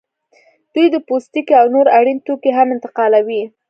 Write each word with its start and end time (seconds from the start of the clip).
دوی 0.73 0.87
د 0.91 0.97
پوستکي 1.07 1.53
او 1.61 1.65
نور 1.75 1.87
اړین 1.97 2.17
توکي 2.25 2.51
هم 2.57 2.67
انتقالوي 2.75 3.43